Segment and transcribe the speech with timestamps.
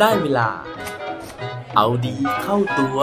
[0.00, 0.48] ได้เวลา
[1.76, 2.98] เอาดีเข้าตัว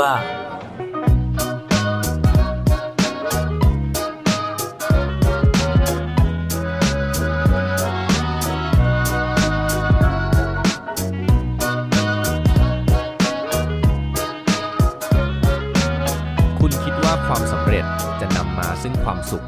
[16.60, 17.86] คุณคิดว่าความสำเร็จ
[18.22, 19.46] จะนำมาซึ่งความสุข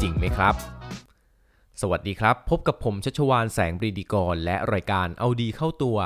[0.00, 0.54] จริงไหมครับ
[1.80, 5.98] สวัสดีครับ พบกับผมชัชวานแสงปรีดีกร และรายการเอาดีเข้าตัว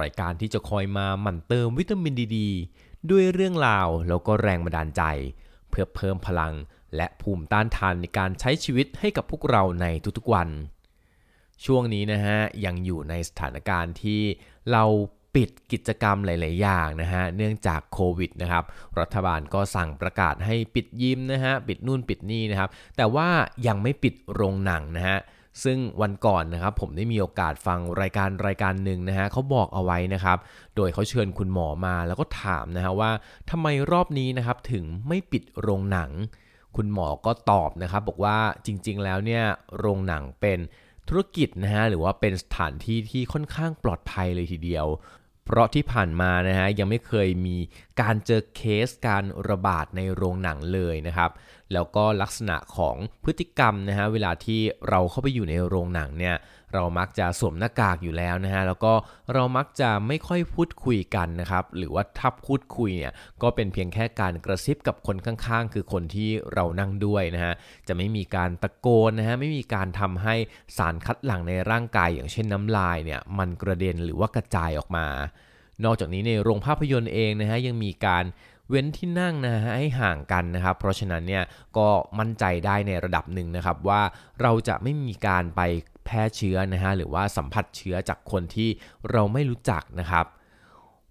[0.00, 2.38] รายการที่จะคอยมาหมั่นเติมวิตามินดีด
[3.10, 5.02] ด้วยเรื่องราวแล้วก็แรงบันดาลใจ
[5.70, 6.54] เพื่อเพิ่มพลัง
[6.96, 9.86] และภูมิต้านทานในการใช้ชีวิตให้กับพวกเราใน
[10.18, 10.48] ทุกๆวัน
[11.64, 14.20] ช่วงนี้นะฮะยังอยู่ในสถานการณ์ที่
[14.72, 14.84] เรา
[15.34, 18.64] ปิดกิจกรรมหลาย ๆ อย่างนะฮะ เนื่องจากโควิดนะครับ
[19.00, 23.28] รัฐบาลก็สั่งประกาศให้ปิดยิมนะฮะ ปิดนู่นปิดนี่นะครับ แต่ว่า
[23.66, 25.18] ยังไม่ปิดโรงหนังนะฮะ
[25.62, 30.38] ซึ่งวันก่อนนะครับผมได้มีโอกาสฟังรายการรายการหนึ่งนะฮะเขาบอกเอาไว้นะครับ
[30.76, 33.10] โดยเขาเชิญคุณหมอมาแล้วก็ถามนะฮะว่า
[33.50, 36.10] ทำไมรอบนี้นะครับถึงไม่ปิดโรงหนัง
[36.76, 39.44] คุณหมอก็ตอบนะครับ บอกว่าจริง ๆ แล้วเนี่ย
[39.78, 40.58] โรงหนังเป็น
[41.08, 44.86] ธุรกิจนะฮะหรือว่าเป็นสถานที่ที่ค่อนข้างปลอดภัยเลยทีเดียว
[45.44, 47.56] เพราะที่ผ่านมานะฮะยังไม่เคยมี
[48.00, 51.30] การเจอเคสการระบาดในโรงหนังเลยนะครับ
[51.74, 56.36] แล้วก็ลักษณะของพฤติกรรมนะฮะเวลาที่เราเข้าไปอยู่ในโรงหนังเนี่ย
[56.74, 58.92] เรามักจะสวมหน้ากากอยู่แล้วนะฮะแล้วก็
[59.34, 67.54] เรามักจะไม่ค่อยพูดคุยกันนะครับหรือว่าถ้าพูดคุยเนี่ยก็เป็นเพียงแค่การกระซิบกับคนข้างๆ คือคนที่เรานั่งด้วยนะฮะ
[67.88, 70.34] จะไม่มีการตะโกนนะฮะไม่มีการทำให้
[70.76, 75.06] สารคัดหลั่งในร่างกายอย่างเช่นน้ำลายเนี่ยมันกระเด็นหรือว่ากระจายออกมา
[75.84, 78.24] นอกจากนี้ในโรงภาพยนตร์เองนะฮะยังมีการ
[78.70, 81.44] เว้นที่นั่งนะฮะให้ห่างกันนะครับ เพราะฉะนั้นเนี่ย
[81.78, 81.88] ก็
[82.18, 84.02] มั่นใจได้ในระดับหนึ่งนะครับว่า
[84.40, 85.60] เราจะไม่มีการไป
[86.04, 88.68] แพร่เชื้อนะฮะหรือว่าสัมผัสเชื้อจากคนที่
[89.10, 90.26] เราไม่รู้จักนะครับ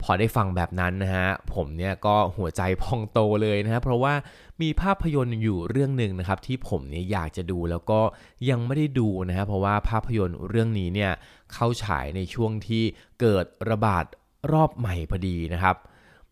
[0.01, 4.13] พอได้ฟังแบบนั้นนะฮะผมเนี่ยก็หัวใจพองโตเลยนะฮะเพราะว่า
[4.61, 7.99] มีภาพยนตร์อยู่เรื่องหนึ่งนะครับที่ผมเนี่ยอยากจะดูแล้วก็
[8.49, 11.11] ยังไม่ได้ดูนะฮะเพราะว่าภาพยนตร์เรื่องนี้เนี่ย
[11.53, 12.83] เข้าฉายในช่วงที่
[13.19, 14.05] เกิดระบาด
[14.51, 15.75] รอบใหม่พอดีนะครับ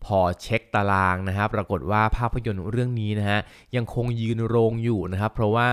[0.04, 3.40] พอเช็คตารางนะครับปรากฏว่าภาพยนตร์เรื่องนี้นะฮะ
[3.76, 5.68] ยังคงยืนโรงอยู่นะครับเพราะว่า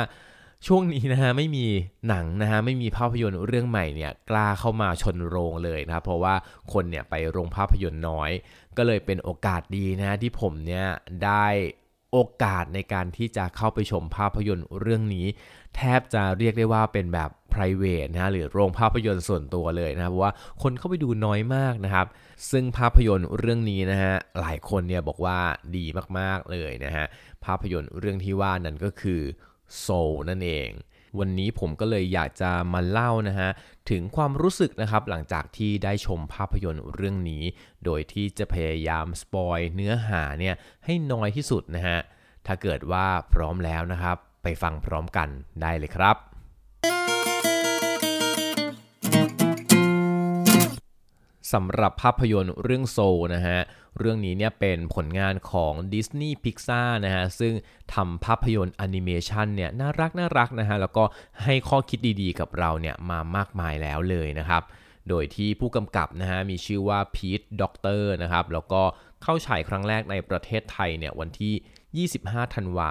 [0.68, 1.66] ช่วงนี้นะฮะไม่มี
[2.08, 6.34] หนังนะฮะไม่มีภาพยนตร์เรื่องใหม่เนี่ยกล้าเข้ามาชนโรงเลยนะครับเพราะว่า
[6.74, 8.32] คนเนี่ยไปโรงภาพยนตร์น้อย
[8.78, 10.86] ก็เลยเป็นโอกาสดีนะฮะที่ผมเนี่ย
[11.26, 11.46] ได้
[12.12, 15.26] โอกาสในการที่จะเข้าไปชมภาพยนตร์เรื่องนี้
[15.76, 17.30] แทบจะเรียกได้ว่าเป็นแบบ
[17.60, 20.32] p r i v a t นะหรือโรงภาพยนตร์ส่วนตัวเลยนะครับว่า
[20.62, 22.08] คนเข้าไปดูน้อยมากนะครับ
[22.52, 25.40] ซึ่งภาพยนตร์เรื่องนี้นะฮะหลายคนเนี่ยบอกว่า
[25.76, 25.86] ดี
[26.20, 27.06] มากๆเลยนะฮะ
[27.46, 29.22] ภาพยนตร์เรื่องที่ว่านั้นก็คือ
[29.86, 30.70] Soul นั่นเอง
[31.20, 33.50] วันนี้ผมก็เลยอยากจะมาเล่านะฮะ
[33.90, 37.44] ถึงความรู้สึกนะครับหลังจากที่ได้ชมภาพยนตร์เรื่องนี้
[37.86, 40.56] โดยที่จะพยายามสปอยเนื้อหาเนี่ย
[40.86, 41.98] ให้น้อยที่สุดนะฮะ
[42.48, 45.30] ถ้าเกิดว่าพร้อมแล้วนะครับ ไปฟังพร้อมกัน
[45.62, 46.29] ได้เลยครับ
[51.54, 52.98] สำหรับภาพยนตร์เรื่อง Soul
[53.36, 53.60] นะฮะ
[54.00, 57.54] เรื่องนี้เนี่ยเป็นผลงานของ Disney Pixar นะฮะ ซึ่ง
[57.94, 61.04] ทำภาพยนตร์แอนิเมชันเนี่ยน่ารักน่ารักนะฮะ แล้วก็
[61.44, 64.64] ให้ข้อคิดดีๆกับเราเนี่ยมามากมายแล้วเลยนะครับ
[65.10, 68.82] โดยที่ผู้กำกับนะฮะมีชื่อว่า Pete Docter นะครับ แล้วก็
[69.24, 72.90] เข้าฉายครั้งแรกในประเทศไทยเนี่ยวันที่ 25 ธันวา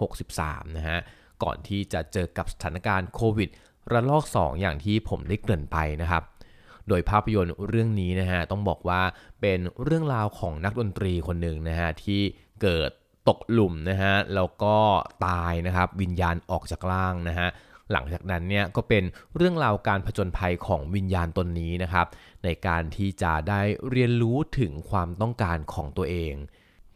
[0.00, 0.98] 2563 นะฮะ
[1.42, 3.50] ก่อนที่จะเจอกับสถานการณ์โควิด
[3.92, 6.22] ระลอก 2 อย่างที่ผมได้เกริ่นไปนะครับ
[6.88, 9.02] โดยภาพยนตร์เรื่องนี้นะฮะต้องบอกว่า
[9.40, 12.20] เป็นเรื่องราวของนักดนตรีคนหนึ่งนะฮะที่
[12.62, 12.90] เกิด
[13.28, 14.76] ตกหลุมนะฮะแล้วก็
[15.26, 17.48] ตายนะครับวิญญาณออกจากร่างนะฮะ
[17.92, 19.04] หลังจากนั้นเนี่ยก็เป็น
[19.36, 22.06] เรื่องราวการผจญภัยของวิญญาณตนนี้นะครับ
[22.44, 23.60] ในการที่จะได้
[23.90, 26.34] เรียนรู้ถึงความต้องการของตัวเอง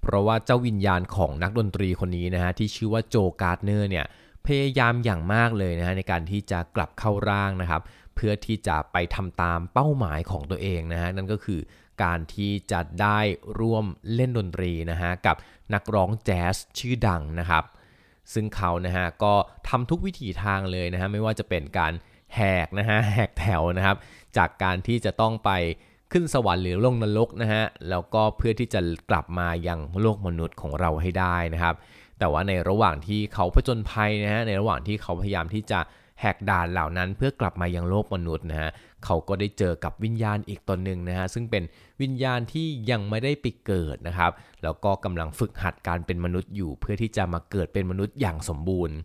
[0.02, 4.06] เพราะว่าเจ้าวิญญาณของนักดนตรีคนนี้นะฮะที่ชื่อว่าโจการ์ดเนอร์เนี่ย
[4.46, 7.82] พยายามอย่างมากเลยนะฮะในการที่จะกลับเข้าร่างนะครับ
[8.16, 11.60] เพื่อที่จะไปทำตามเป้าหมายของตัวเองนะฮะนั่นก็คือ
[12.02, 13.20] การที่จะได้
[13.60, 13.84] ร่วม
[14.14, 15.36] เล่นดนตรีนะฮะกับ
[15.74, 17.64] นักร้องแจ๊สชื่อดังนะครับ
[18.32, 19.34] ซึ่งเขานะฮะก็
[19.68, 21.92] ทำทุกวิถีทางเลยนะฮะไม่ว่าจะเป็นการ
[22.34, 23.96] แหกนะฮะแหกแถวนะครับ
[24.36, 25.50] จากการที่จะต้องไป
[26.12, 28.80] ขึ้นสวรรค์หรือลงนรกนะฮะแล้วก็เพื่อที่จะ
[29.10, 31.74] กลับมายังโลกมนุษย์ของเราให้ได้นะครับ
[32.18, 35.80] แต่ว่าในระหว่างที่เขาผจญภัยนะฮะในระหว่างที่เขาพยายามที่จะ
[36.20, 38.70] แหกด่านเหล่านั้นเพื่อกลับมายังโลกมนุษย์นะฮะ
[39.04, 41.62] เขาก็ได้เจอกับวิญญาณอีกตนหนึ่งนะฮะซึ่งเป็น
[42.02, 44.32] วิญญาณที่ยังไม่ได้ไปเกิดนะครับ
[44.62, 48.96] แล้วก็กำลังฝึกหัดการเป็นมนุษย์อยู่ เพื่อที่จะมาเกิดเป็นมนุษย์อย่างสมบูรณ์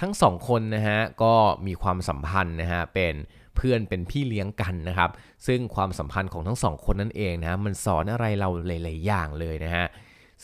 [0.00, 1.34] ทั้งสองคนนะฮะก็
[1.66, 3.14] มีความสัมพันธ์นะฮะเป็น
[3.56, 5.10] เพื่อนเป็นพี่เลี้ยงกันนะครับ
[5.46, 9.86] ซึ่งความสัมพันธ์ของทั้งสองคนนั่นเองนะมันสอนอะไรเราหลาย ๆ อย่างเลยนะฮะ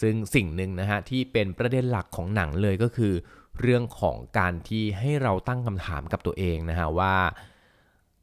[0.01, 3.13] ซึ่งสิ่งหนึ่งนะฮะที่เป็นประเด็นหลักของหนังเลยก็คือ
[3.61, 7.17] เรื่องของการที่ให้เราตั้งคำถามกับตัวเองนะฮะว่า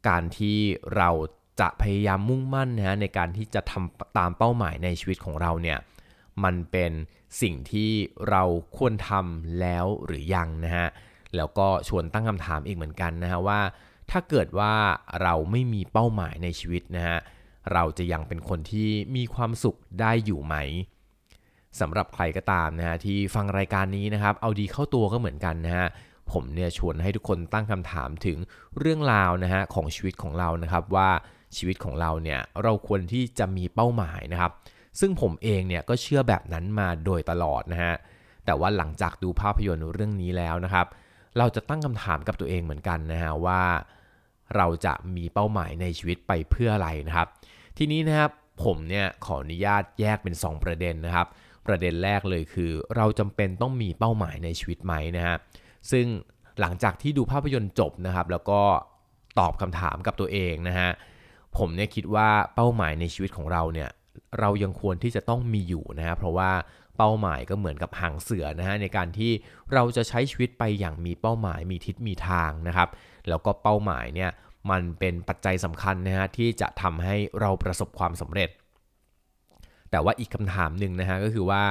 [0.08, 0.58] การที่
[0.98, 1.10] เรา
[1.60, 5.78] จะพยายามมุ่งมั่นนะฮะในการที่จะทำตามเป้าหมายในชีวิตของเราเนี่ย
[6.44, 6.92] มันเป็น
[7.42, 7.92] สิ่งที่
[8.30, 8.44] เรา
[8.78, 10.88] ควรทำแล้วหรือยังนะฮะ
[11.36, 13.62] แล้วก็ชวนตั้งคำถามอีกเหมือนกันนะฮะว่า
[14.12, 14.74] ถ้าเกิดว่า
[15.22, 17.18] เราไม่มีเป้าหมายในชีวิตนะฮะ
[17.74, 20.56] เราจะยังเป็นคนที่มีความสุขได้อยู่ไหม
[21.80, 25.88] สำหรับใครก็ตามนะฮะที่ฟังรายการนี้นะครับ เอาดีเข้าตัวก็เหมือนกันนะฮะ
[26.32, 28.38] ผมเนี่ยชวนให้ทุกคนตั้งคำถามถึง
[28.80, 31.10] เรื่องราวนะฮะของชีวิตของเรานะครับว่า
[31.58, 34.52] ชีวิตของเราเนี่ยเราควรที่จะมีเป้าหมายนะครับ
[35.00, 37.94] ซึ่งผมเองเนี่ยก็เชื่อแบบนั้นมาโดยตลอดนะฮะ
[38.46, 40.88] แต่ว่าหลังจากดูภาพยนตร์เรื่องนี้แล้วนะครับ
[41.38, 43.62] เราจะตั้งคำถามกับตัวเองเหมือนกันนะฮะว่า
[44.56, 47.28] เราจะมีเป้าหมายในชีวิตไปเพื่ออะไรนะครับ
[47.78, 48.32] ทีนี้นะครับ
[48.64, 51.28] ผมเนี่ยขออนุญาตแยกเป็น 2 ประเด็นนะครับ
[51.68, 55.38] ประเด็นแรกเลยคือ เราจำเป็นต้องมีเป้าหมายในชีวิตไหมนะฮะ
[55.92, 56.06] ซึ่ง
[56.60, 58.62] หลังจากที่ดูภาพยนตร์จบนะครับ แล้วก็
[59.40, 60.90] ตอบคำถามกับตัวเองนะฮะ
[61.58, 63.90] ผมเนี่ยคิดว่าเป้าหมายในชีวิตของเราเนี่ย
[64.40, 66.52] เรายังควรที่จะต้องมีอยู่นะฮะเพราะว่า
[66.98, 69.32] เป้าหมายก็เหมือนกับหางเสือนะฮะในการที่
[69.74, 72.90] เราจะใช้ชีวิตไปอย่างมีเป้าหมายมีทิศมีทางนะครับ
[73.30, 74.32] แล้วก็เป้าหมายเนี่ย
[74.72, 78.50] มันเป็นปัจจัยสำคัญนะฮะที่จะทำให้เราประสบความสำเร็จ
[79.92, 81.64] แต่ว่าอีกคำถามหนึ่งนะฮะก็คือว่า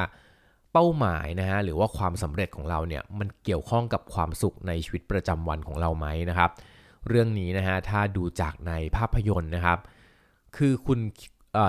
[0.73, 6.51] เป้าหมายนะฮะหรือว่าความสำเร็จของเราเนี่ยมันเกี่ยวข้องกับความสุขในชีวิตประจำวันของเราไหมนะครับ
[7.09, 9.79] เรื่องนี้นะฮะถ้าดูจากในภาพยนตร์นะครับ
[10.57, 11.01] คือคุณ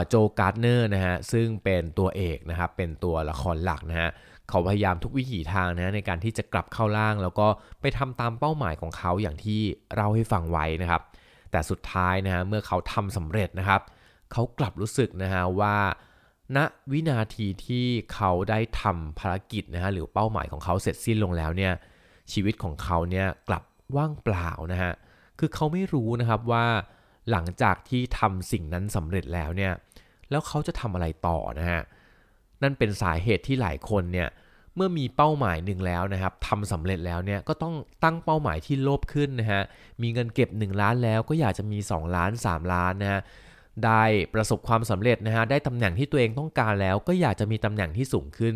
[0.08, 4.10] Joe Gardner นะฮะซึ่งเป็นตัวเอกนะครับเป็นตัวละครหลักนะฮะ
[4.50, 7.48] เขาพยายามทุกวิถีทางนะในการที่จะกลับเข้าร่าง แล้วก็
[7.82, 9.62] ไปทำตามเป้าหมายของเขาอย่างที่
[9.96, 11.02] เล่าให้ฟังไว้นะครับ
[11.52, 13.82] แต่สุดท้ายนะฮะเมื่อเขาทำสำเร็จนะครับ
[14.32, 15.76] เขากลับรู้สึกนะฮะว่า
[16.56, 16.58] ณ
[16.92, 21.74] วินาทีที่เขาได้ทำภารกิจนะฮะหรือเป้าหมายของเขาเสร็จสิ้นลงแล้วเนี่ย
[22.32, 23.64] ชีวิตของเขาเนี่ยกลับ
[23.96, 24.92] ว่างเปล่านะฮะ
[25.40, 26.66] คือเขาไม่รู้นะครับว่า
[27.32, 29.74] หลังจากที่ทำสิ่งนั้นสำเร็จแล้วเนี่ย
[30.30, 31.82] แล้วเขาจะทำอะไรต่อนะฮะ
[32.62, 34.30] นั่นเป็นสาเหตุที่หลายคนเนี่ย
[34.76, 37.74] เมื่อมีเป้าหมายหนึ่งแล้วนะครับทำสำเร็จแล้วเนี่ยก็ต้อง
[38.04, 39.62] ตั้งเป้าหมายที่โลภขึ้นนะฮะ
[40.02, 43.22] มีเงินเก็บ 1 ล้านแล้วก็อยากจะมี 2 ล้าน 3 ล้านนะฮะ
[43.86, 44.04] ได้
[44.34, 48.56] ประสบความสำเร็จนะฮะได้ตำแหน่งที่ตัวเองต้องการแล้ว ก็อยากจะมีตำแหน่งที่สูงขึ้น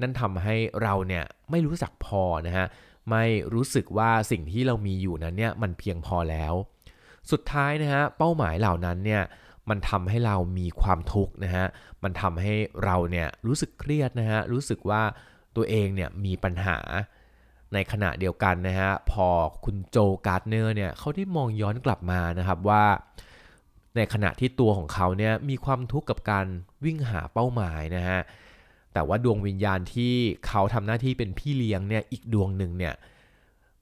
[0.00, 2.66] นั่นทำให้เราเนี่ยไม่รู้จักพอนะฮะ
[3.10, 3.24] ไม่
[3.54, 6.54] รู้สึกว่าสิ่งที่เรามีอยู่นั้นเนี่ยมันเพียงพอแล้ว
[7.30, 9.22] สุดท้ายนะฮะเป้าหมายเหล่านั้นเนี่ย
[9.70, 11.66] มันทำให้เรามีความทุกข์นะฮะ
[12.02, 12.54] มันทำให้
[12.84, 15.02] เราเนี่ยรู้สึกเครียดนะฮะรู้สึกว่า
[15.56, 16.78] ตัวเองเนี่ยมีปัญหา
[17.74, 19.28] ในขณะเดียวกันนะฮะพอ
[19.64, 22.84] คุณ Joe Gardner เนี่ยเขาได้มองย้อนกลับมานะครับว่า
[23.96, 26.46] ในขณะที่ตัวของเขาเนี่ยมีความทุกข์กับการ
[26.84, 28.20] วิ่งหาเป้าหมายนะฮะ
[28.92, 30.14] แต่ว่าดวงวิญญาณที่
[30.46, 32.94] เขาทำหน้าที่เป็นพี่เลี้ยงเนี่ยอีกดวงหนึ่งเนี่ย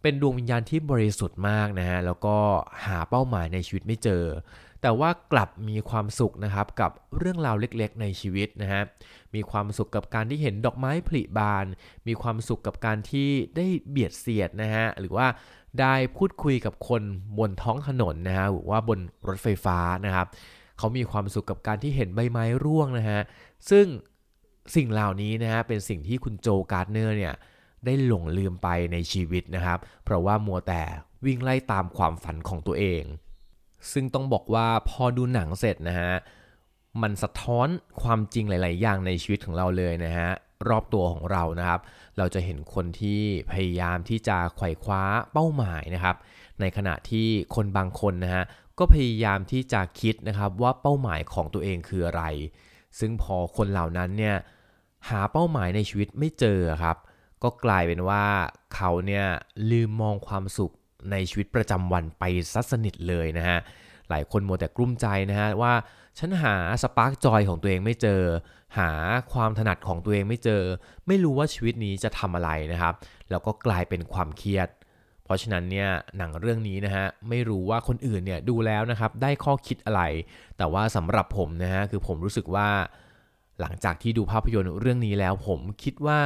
[0.02, 2.36] เป็นดวงวิญญาณที่บริสุทธิ์มากนะฮะแล้วก็
[2.86, 4.24] หาเป้าหมายในชีวิตไม่เจอ
[4.82, 8.82] แต่ว่ากลับมีความสุขนะครับกับเรื่องราวเล็กๆ ในชีวิตนะฮะ
[9.34, 11.64] มีความสุขกับการที่เห็นดอกไม้ผลิบาน
[12.06, 15.26] มีความสุขกับการที่ได้เบียดเสียดนะฮะ หรือว่า
[15.80, 17.02] ได้พูดคุยกับคน
[17.38, 20.26] บนท้องถนนนะฮะ หรือว่าบนรถไฟฟ้านะครับ
[20.78, 23.20] เขามีความสุขกับการที่เห็นใบไม้ร่วงนะฮะ
[23.70, 23.86] ซึ่ง
[24.74, 27.34] สิ่งเหล่านี้นะฮะเป็นสิ่งที่คุณโจการ์เนอร์เนี่ย
[27.84, 30.82] ได้หลงลืมไปในชีวิตนะครับ เพราะว่ามัวแต่
[31.26, 33.02] วิ่งไล่ตามความฝันของตัวเอง
[33.92, 36.12] ซึ่งต้องบอกว่าพอดูหนังเสร็จนะฮะ
[37.02, 37.68] มันสะท้อน
[38.02, 40.28] ความจริงหลาย ๆ อย่างในชีวิตของเราเลยนะฮะ
[40.68, 41.80] รอบตัวของเรานะครับ
[42.18, 43.22] เราจะเห็นคนที่
[43.52, 46.16] พยายามที่จะไขว่คว้าเป้าหมายนะครับ
[46.60, 48.44] ในขณะที่คนบางคนนะฮะ
[48.78, 52.22] ก็พยายามที่จะคิดนะครับว่าเป้าหมายของตัวเองคืออะไร
[52.98, 54.36] ซึ่งพอคนเหล่านั้นเนี่ย
[55.08, 56.96] หาเป้าหมายในชีวิตไม่เจอครับ
[57.42, 58.24] ก็กลายเป็นว่า
[58.74, 59.26] เขาเนี่ย
[59.70, 60.72] ลืมมองความสุข
[61.10, 63.58] ในชีวิตประจำวันไปชัดสนิทเลยนะฮะ
[64.10, 65.72] หลายคนมัวแต่กลุ้มใจนะฮะว่า
[66.18, 68.22] ฉันหา spark joy ของตัวเองไม่เจอ
[68.78, 68.90] หา
[69.32, 70.62] ความถนัดของตัวเองไม่เจอ
[71.06, 72.94] ไม่รู้ว่าชีวิตนี้จะทำอะไรนะครับ
[73.30, 74.68] แล้วก็กลายเป็นความเครียด
[75.24, 75.88] เพราะฉะนั้นเนี่ย
[76.18, 80.02] หนังเรื่องนี้นะฮะไม่รู้ว่าคนอื่นเนี่ยดูแล้วนะครับได้ข้อคิดอะไร
[80.58, 82.68] แต่ว่าสำหรับผมนะฮะคือผมรู้สึกว่า
[83.60, 86.20] หลังจากที่ดูภาพยนตร์เรื่องนี้แล้ว ผมคิดว่า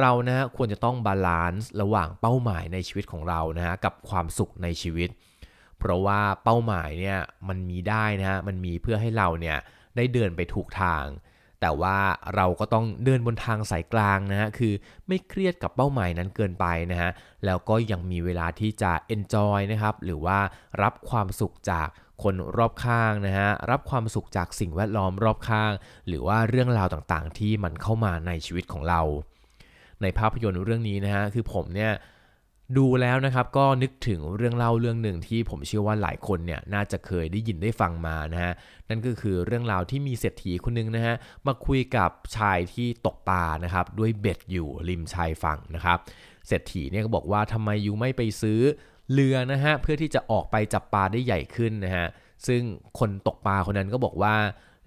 [0.00, 5.08] เรานะฮะควรจะต้อง balance ระหว่างเป้าหมายในชีวิตของเรานะฮะกับความสุขในชีวิต
[5.78, 9.56] เพราะว่าเป้าหมายเนี่ยมันมีได้นะฮะมันมีเพื่อให้เราเนี่ย
[9.96, 11.04] ได้เดินไปถูกทาง
[11.62, 11.98] แแต่ว่า
[12.36, 14.72] เราก็ต้องเดินบนทางสายกลางนะฮะคือ
[15.08, 17.10] ไม่เครียดกับเป้าหมายนั้นเกินไปนะฮะ
[17.44, 20.38] แล้วก็ยังมีเวลาที่จะ enjoy นะครับหรือว่า
[20.82, 21.88] รับความสุขจาก
[22.22, 25.72] คนรอบข้างนะฮะรับความสุขจากสิ่งแวดล้อมรอบข้าง
[26.08, 29.00] หรือว่าเรื่องราวต่างๆ ที่มันเข้ามาในชีวิตของเรา
[30.02, 31.92] ในภาพยนตร์เรื่องนี้นะฮะคือผมเนี่ย
[32.78, 38.52] ดูแล้วนะครับก็นึกถึงเรื่องเล่าเรื่องหนึ่งที่ผมเชื่อว่าหลายคนเนี่ยน่าจะเคยได้ยินได้ฟังมานะฮะ
[38.88, 41.14] นั่นก็คือเรื่องราวที่มีเศรษฐีคนนึงนะฮะ
[41.46, 45.98] มาคุยกับชายที่ตกปลานะครับด้วยเบ็ดอยู่ริมชายฝั่งนะครับ
[46.46, 48.60] เศรษฐีเนี่ยก็บอกว่าทำไมยูไม่ไปซื้อ
[49.12, 52.06] เรือนะฮะเพื่อที่จะออกไปจับปลาได้ใหญ่ขึ้นนะฮะ
[52.46, 52.62] ซึ่ง
[52.98, 54.34] คนตกปลาคนนั้นก็บอกว่า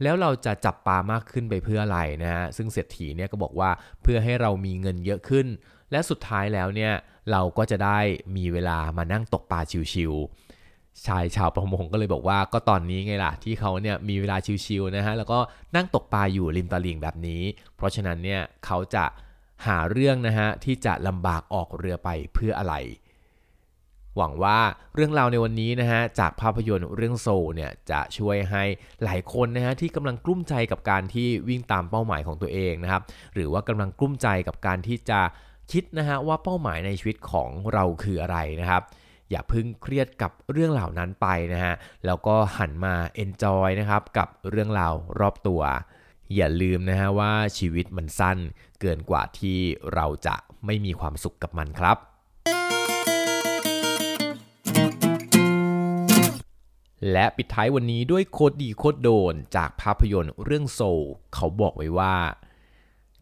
[0.03, 3.69] แล้วเราจะจับปลามากขึ้นไปเพื่ออะไรนะฮะซึ่งเศรษฐีเนี่ยก็บอกว่า
[4.01, 5.47] เพื่อให้เรามีเงินเยอะขึ้น
[5.91, 6.93] และสุดท้ายแล้วเนี่ย
[7.31, 7.99] เราก็จะได้
[8.35, 9.59] มีเวลามานั่งตกปลา
[9.93, 15.39] ชิวๆชายชาวประมงก็เลยบอกว่าก็ตอนนี้ไงล่ะที่เขาเนี่ยมีเวลาชิวๆนะฮะแล้วก็
[15.75, 17.41] นั่งตกปลาอยู่ริมตลิ่งแบบนี้
[17.75, 19.05] เพราะฉะนั้นเนี่ยเขาจะ
[19.67, 22.75] หาเรื่องนะฮะที่จะลำบากออกเรือไปเพื่ออะไร
[24.17, 24.59] หวังว่า
[24.95, 28.63] เรื่องราวในวันนี้นะฮะจากภาพยนตร์เรื่องโซเนี่ยจะช่วยให้
[29.03, 33.01] หลายคนนะฮะที่กำลังกลุ้มใจกับการที่วิ่งตามเป้าหมายของตัวเองนะครับ
[33.33, 35.21] หรือว่ากำลังกลุ้มใจกับการที่จะ
[35.71, 38.83] คิดนะฮะว่าเป้าหมายในชีวิตของเราคืออะไรนะครับ
[39.31, 41.73] อย่าพึ่งเครียดกับเรื่องเหล่านั้นไปนะฮะ
[42.05, 45.61] แล้วก็หันมา enjoy นะครับกับเรื่องราวรอบตัว
[46.35, 48.37] อย่าลืมนะฮะว่าชีวิตมันสั้น
[48.81, 49.57] เกินกว่าที่
[49.93, 51.97] เราจะไม่มีความสุขกับมันครับ
[57.11, 62.15] และปิดท้ายวันนี้ด้วยโคดดีโคดโดนจากภาพยนตร์เรื่องโซลเขาบอกไว้ว่า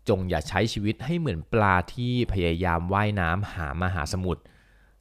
[0.10, 4.42] จงอย่าใช้ชีวิตให้เหมือนปลาที่พยายามว่ายน้ำหามหาสมุทร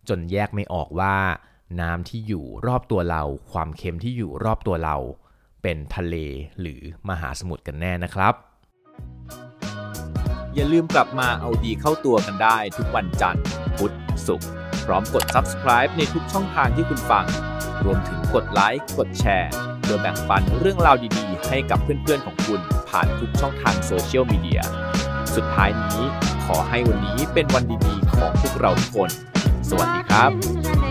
[0.09, 1.17] จนแยกไม่ออกว่า
[1.81, 4.97] น้ำที่อยู่รอบตัวเรา ความเค็มที่อยู่รอบตัวเรา
[5.63, 6.17] เป็นทะเล
[6.61, 8.35] หรือมหาสมุทรกันแน่นะครับ
[10.55, 13.45] อย่าลืมกลับมาเอาดีเข้าตัวกันได้ทุกวันจันทร์
[13.77, 13.95] พุธ
[14.27, 14.49] ศุกร์
[14.85, 17.27] พร้อมกด subscribe ในทุกช่องทางที่คุณฟัง
[17.85, 19.51] รวมถึงกดไลค์ กดแชร์
[19.81, 24.61] เพื่อแบ่งปันเรื่องราวดีๆ ให้กับเพื่อนๆของคุณผ่านทุกช่องทางโซเชียลมีเดีย
[25.35, 26.03] สุดท้ายนี้
[26.45, 29.11] ขอให้วันนี้เป็นวันดีๆ ของพวกเราทุกคน
[29.69, 30.84] สวัสดีครับ